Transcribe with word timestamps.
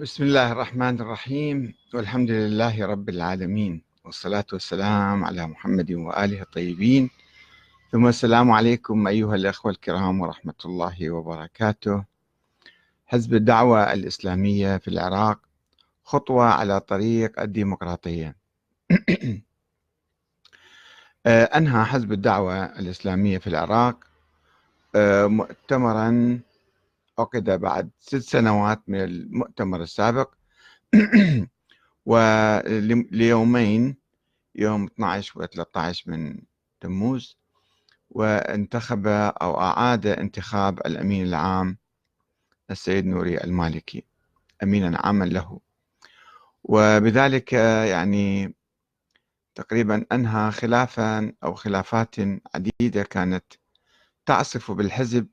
بسم 0.00 0.24
الله 0.24 0.52
الرحمن 0.52 1.00
الرحيم 1.00 1.74
والحمد 1.94 2.30
لله 2.30 2.86
رب 2.86 3.08
العالمين 3.08 3.82
والصلاة 4.04 4.44
والسلام 4.52 5.24
على 5.24 5.46
محمد 5.46 5.92
وآله 5.92 6.42
الطيبين. 6.42 7.10
ثم 7.92 8.06
السلام 8.06 8.50
عليكم 8.50 9.06
أيها 9.06 9.34
الأخوة 9.34 9.72
الكرام 9.72 10.20
ورحمة 10.20 10.54
الله 10.64 11.10
وبركاته. 11.10 12.04
حزب 13.06 13.34
الدعوة 13.34 13.92
الإسلامية 13.92 14.76
في 14.76 14.88
العراق 14.88 15.38
خطوة 16.04 16.44
على 16.44 16.80
طريق 16.80 17.40
الديمقراطية. 17.40 18.36
أنهى 21.56 21.84
حزب 21.84 22.12
الدعوة 22.12 22.64
الإسلامية 22.64 23.38
في 23.38 23.46
العراق 23.46 24.04
مؤتمرا 25.26 26.40
عقد 27.18 27.50
بعد 27.50 27.90
ست 28.00 28.16
سنوات 28.16 28.82
من 28.88 29.00
المؤتمر 29.00 29.82
السابق. 29.82 30.34
وليومين 32.06 33.96
يوم 34.54 34.84
12 34.84 35.32
و 35.40 35.46
13 35.46 36.10
من 36.10 36.38
تموز 36.80 37.36
وانتخب 38.10 39.06
أو 39.06 39.60
أعاد 39.60 40.06
انتخاب 40.06 40.78
الأمين 40.86 41.26
العام 41.26 41.78
السيد 42.70 43.06
نوري 43.06 43.38
المالكي 43.44 44.04
أمينا 44.62 44.98
عاما 44.98 45.24
له. 45.24 45.60
وبذلك 46.64 47.52
يعني 47.92 48.54
تقريبا 49.54 50.06
أنهى 50.12 50.50
خلافا 50.52 51.32
أو 51.44 51.54
خلافات 51.54 52.14
عديدة 52.54 53.02
كانت 53.02 53.44
تعصف 54.26 54.70
بالحزب 54.70 55.26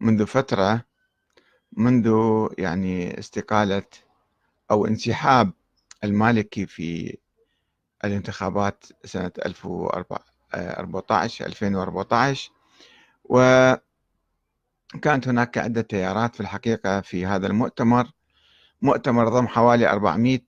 منذ 0.00 0.26
فترة. 0.26 0.87
منذ 1.72 2.10
يعني 2.58 3.18
استقالة 3.18 3.82
أو 4.70 4.86
انسحاب 4.86 5.52
المالكي 6.04 6.66
في 6.66 7.18
الانتخابات 8.04 8.84
سنة 9.04 9.30
2014 9.46 11.46
2014 11.46 12.50
وكانت 13.24 13.82
هناك 15.04 15.58
عدة 15.58 15.80
تيارات 15.80 16.34
في 16.34 16.40
الحقيقة 16.40 17.00
في 17.00 17.26
هذا 17.26 17.46
المؤتمر. 17.46 18.10
مؤتمر 18.82 19.28
ضم 19.28 19.48
حوالي 19.48 19.90
400 19.90 20.40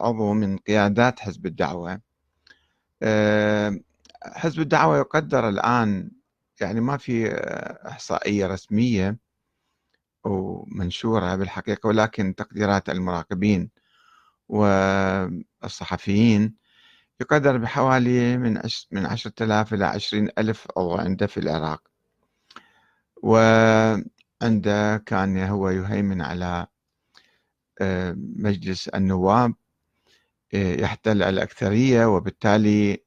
عضو 0.00 0.32
من 0.32 0.58
قيادات 0.58 1.20
حزب 1.20 1.46
الدعوة. 1.46 2.00
حزب 4.22 4.60
الدعوة 4.60 4.98
يقدر 4.98 5.48
الآن 5.48 6.10
يعني 6.60 6.80
ما 6.80 6.96
في 6.96 7.34
إحصائية 7.88 8.46
رسمية 8.46 9.16
ومنشورة 10.24 11.34
بالحقيقة 11.36 11.86
ولكن 11.86 12.34
تقديرات 12.34 12.88
المراقبين 12.90 13.70
والصحفيين 15.62 16.54
يقدر 17.20 17.56
بحوالي 17.56 18.36
من 18.36 18.60
من 18.92 19.06
عشرة 19.06 19.32
آلاف 19.40 19.74
إلى 19.74 19.84
عشرين 19.84 20.28
ألف 20.38 20.66
عضو 20.76 20.94
عنده 20.96 21.26
في 21.26 21.40
العراق. 21.40 21.82
وعنده 23.22 24.96
كان 25.06 25.38
هو 25.38 25.70
يهيمن 25.70 26.22
على 26.22 26.66
مجلس 28.36 28.88
النواب 28.88 29.54
يحتل 30.52 31.22
الأكثرية 31.22 32.06
وبالتالي 32.06 33.04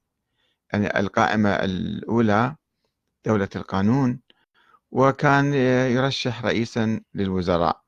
يعني 0.73 0.99
القائمة 0.99 1.49
الأولى 1.49 2.55
دولة 3.25 3.49
القانون. 3.55 4.19
وكان 4.91 5.53
يرشح 5.93 6.45
رئيسا 6.45 7.01
للوزراء. 7.13 7.81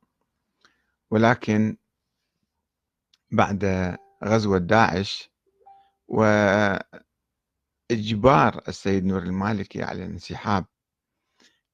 ولكن 1.12 1.78
بعد 3.32 3.96
غزوة 4.24 4.58
داعش 4.58 5.30
وإجبار 6.08 6.92
السيد 8.68 9.06
نور 9.06 9.24
المالكي 9.24 9.84
على 9.84 10.04
الانسحاب 10.06 10.66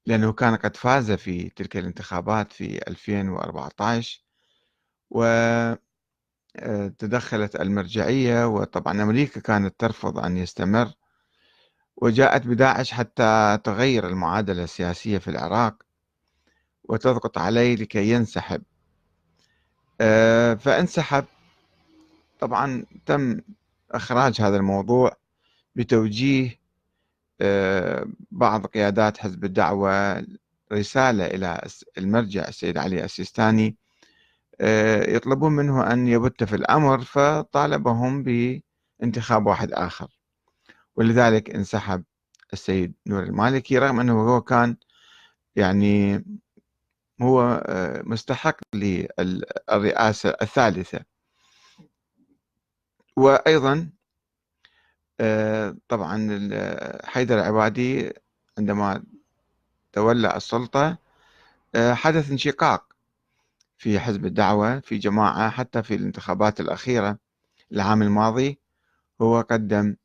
لأنه 0.06 0.34
كان 0.34 0.56
قد 0.56 0.76
فاز 0.78 1.12
في 1.12 1.50
تلك 1.50 1.78
الانتخابات 1.78 2.54
في 2.54 2.88
2014 2.88 4.24
وتدخلت 6.56 7.56
المرجعية 7.56 8.48
وطبعا 8.48 9.04
أمريكا 9.04 9.40
كانت 9.40 9.80
ترفض 9.80 10.20
أن 10.20 10.38
يستمر. 10.38 10.94
وجاءت 11.98 12.48
بداعش 12.48 12.92
حتى 12.92 13.58
تغير 13.64 14.08
المعادلة 14.08 14.64
السياسية 14.64 15.18
في 15.18 15.28
العراق 15.30 15.76
وتضغط 16.84 17.38
عليه 17.38 17.76
لكي 17.76 18.10
ينسحب. 18.12 18.62
آه، 20.02 20.54
فانسحب. 20.54 21.26
طبعا 22.40 22.86
تم 23.06 23.42
إخراج 23.92 24.42
هذا 24.42 24.58
الموضوع 24.58 25.12
بتوجيه 25.76 26.60
آه، 27.42 28.06
بعض 28.32 28.66
قيادات 28.66 29.18
حزب 29.18 29.46
الدعوة 29.46 30.26
رسالة 30.74 31.26
إلى 31.26 31.62
المرجع 31.98 32.48
السيد 32.48 32.78
علي 32.78 33.04
السيستاني 33.06 33.76
آه، 34.62 35.10
يطلبون 35.12 35.52
منه 35.52 35.94
أن 35.94 36.08
يبت 36.08 36.44
في 36.44 36.56
الأمر 36.56 37.02
فطالبهم 37.02 38.24
بانتخاب 38.24 39.46
واحد 39.46 39.72
آخر. 39.74 40.08
ولذلك 40.96 41.50
انسحب 41.56 42.04
السيد 42.54 42.94
نور 43.08 43.24
المالكي 43.24 43.78
رغم 43.78 44.00
أنه 44.00 44.14
هو 44.30 44.42
كان 44.42 44.78
يعني 45.56 46.26
هو 47.22 47.64
آه، 47.68 48.02
مستحق 48.06 48.58
للرئاسة 48.76 50.30
الثالثة. 50.42 51.00
وأيضا 53.18 53.90
آه، 55.20 55.78
طبعا 55.88 56.50
حيدر 57.06 57.40
العبادي 57.40 58.14
عندما 58.58 59.04
تولى 59.94 60.38
السلطة 60.38 60.98
آه، 61.76 61.94
حدث 61.94 62.32
انشقاق 62.32 62.96
في 63.78 64.00
حزب 64.00 64.26
الدعوة 64.26 64.80
في 64.80 64.98
جماعة 64.98 65.50
حتى 65.50 65.84
في 65.84 65.96
الانتخابات 65.96 66.60
الأخيرة 66.60 67.18
العام 67.72 68.02
الماضي. 68.02 68.60
هو 69.22 69.42
قدم 69.42 69.88
آه، 69.88 69.96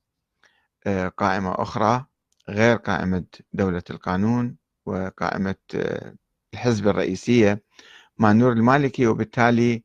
قائمة 1.16 1.54
أخرى 1.62 2.06
غير 2.48 2.76
قائمة 2.76 3.24
دولة 3.52 3.82
القانون 3.90 4.56
وقائمة 4.86 5.54
آه، 5.74 6.14
الحزب 6.54 6.88
الرئيسية 6.88 7.62
مع 8.18 8.32
نور 8.32 8.52
المالكي 8.52 9.06
وبالتالي 9.06 9.84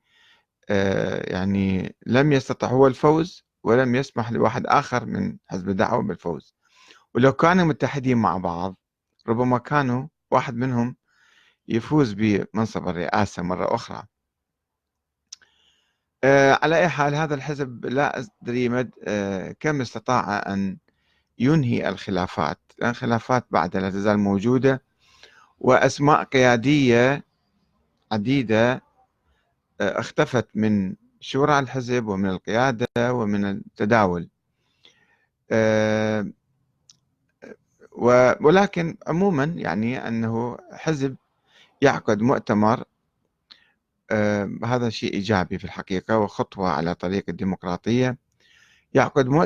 آه، 0.69 1.33
يعني 1.33 1.95
لم 2.06 2.33
يستطع 2.33 2.67
هو 2.67 2.88
الفوز 2.88 3.45
ولم 3.63 3.95
يسمح 3.95 4.31
لواحد 4.31 4.66
آخر 4.67 5.06
من 5.06 5.38
حزب 5.47 5.69
الدعوة 5.69 6.03
بالفوز. 6.03 6.56
ولو 7.16 7.33
كانوا 7.33 7.66
متحدين 7.66 8.17
مع 8.17 8.38
بعض 8.38 8.77
ربما 9.27 9.57
كانوا 9.57 10.07
واحد 10.31 10.56
منهم 10.56 10.95
يفوز 11.67 12.13
بمنصب 12.13 12.88
الرئاسة 12.88 13.44
مرة 13.44 13.75
أخرى. 13.75 14.03
على 16.63 16.77
أي 16.77 16.89
حال 16.89 17.16
هذا 17.16 17.35
الحزب 17.35 17.85
لا 17.85 18.19
أدري 18.41 18.83
كم 19.59 19.81
استطاع 19.81 20.53
أن 20.53 20.77
ينهي 21.40 21.90
الخلافات. 21.90 22.59
الخلافات 22.84 23.46
بعد 23.51 23.78
لا 23.78 23.90
تزال 23.90 24.19
موجودة 24.19 24.81
وأسماء 25.59 26.23
قيادية 26.23 27.23
عديدة 28.12 28.73
آه، 29.81 30.00
اختفت 30.00 30.47
من 30.56 30.95
شورى 31.19 31.59
الحزب 31.59 32.07
ومن 32.07 32.29
القيادة 32.29 32.88
ومن 32.97 33.45
التداول. 33.45 34.29
آه، 35.51 36.28
ولكن 38.41 38.97
عموما 39.07 39.44
يعني 39.44 40.07
أنه 40.07 40.57
حزب 40.72 41.16
يعقد 41.81 42.22
مؤتمر 42.22 42.84
آه، 44.12 44.50
هذا 44.66 44.90
شيء 44.90 45.13
إيجابي 45.13 45.57
في 45.57 45.66
الحقيقة 45.66 46.18
وخطوة 46.18 46.69
على 46.69 46.95
طريق 46.95 47.24
الديمقراطية. 47.30 48.18
يعقد 48.94 49.27
مؤتمر 49.27 49.45